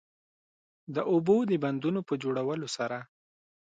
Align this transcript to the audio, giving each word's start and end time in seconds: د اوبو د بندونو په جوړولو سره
د 0.95 0.97
اوبو 1.11 1.35
د 1.49 1.51
بندونو 1.63 1.99
په 2.07 2.13
جوړولو 2.23 2.67
سره 2.77 2.97